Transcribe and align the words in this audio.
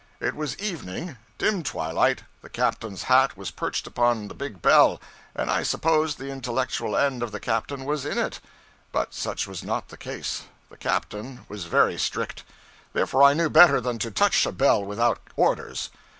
It 0.19 0.33
was 0.35 0.57
evening 0.57 1.15
dim 1.37 1.61
twilight 1.61 2.23
the 2.41 2.49
captain's 2.49 3.03
hat 3.03 3.37
was 3.37 3.51
perched 3.51 3.85
upon 3.85 4.29
the 4.29 4.33
big 4.33 4.59
bell, 4.59 4.99
and 5.35 5.51
I 5.51 5.61
supposed 5.61 6.17
the 6.17 6.29
intellectual 6.31 6.97
end 6.97 7.21
of 7.21 7.31
the 7.31 7.39
captain 7.39 7.85
was 7.85 8.03
in 8.03 8.17
it, 8.17 8.39
but 8.91 9.13
such 9.13 9.45
was 9.45 9.63
not 9.63 9.89
the 9.89 9.97
case. 9.97 10.45
The 10.71 10.77
captain 10.77 11.45
was 11.47 11.65
very 11.65 11.99
strict; 11.99 12.43
therefore 12.93 13.21
I 13.21 13.35
knew 13.35 13.47
better 13.51 13.79
than 13.79 13.99
to 13.99 14.09
touch 14.09 14.43
a 14.47 14.51
bell 14.51 14.83
without 14.83 15.19
orders. 15.35 15.91